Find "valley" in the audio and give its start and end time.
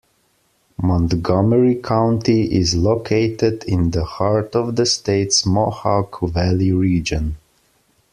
6.21-6.71